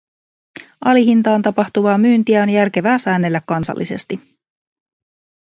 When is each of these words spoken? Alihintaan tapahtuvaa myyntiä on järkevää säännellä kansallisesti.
Alihintaan 0.85 1.41
tapahtuvaa 1.41 1.97
myyntiä 1.97 2.43
on 2.43 2.49
järkevää 2.49 2.97
säännellä 2.99 3.41
kansallisesti. 3.45 4.19